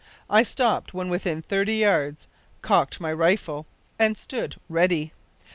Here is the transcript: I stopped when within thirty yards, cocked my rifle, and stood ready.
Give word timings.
I 0.31 0.41
stopped 0.41 0.95
when 0.95 1.09
within 1.09 1.43
thirty 1.43 1.75
yards, 1.75 2.27
cocked 2.63 2.99
my 2.99 3.13
rifle, 3.13 3.67
and 3.99 4.17
stood 4.17 4.55
ready. 4.67 5.13